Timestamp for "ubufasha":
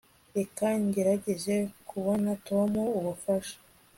2.97-3.55